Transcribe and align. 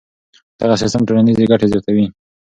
دغه 0.59 0.75
سیستم 0.81 1.01
ټولنیزې 1.07 1.49
ګټې 1.51 1.67
زیاتوي. 1.73 2.05